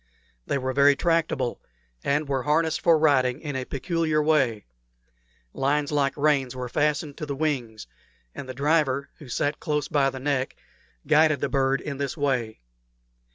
They 0.47 0.57
were 0.57 0.73
very 0.73 0.95
tractable, 0.95 1.61
and 2.03 2.27
were 2.27 2.41
harnessed 2.41 2.81
for 2.81 2.97
riding 2.97 3.39
in 3.39 3.55
a 3.55 3.65
peculiar 3.65 4.19
way; 4.19 4.65
lines 5.53 5.91
like 5.91 6.17
reins 6.17 6.55
were 6.55 6.67
fastened 6.69 7.17
to 7.17 7.27
the 7.27 7.35
wings, 7.35 7.85
and 8.33 8.49
the 8.49 8.55
driver, 8.55 9.11
who 9.19 9.29
sat 9.29 9.59
close 9.59 9.87
by 9.87 10.09
the 10.09 10.19
neck, 10.19 10.55
guided 11.05 11.39
the 11.39 11.49
bird 11.49 11.81
in 11.81 11.97
this 11.99 12.17
way. 12.17 12.61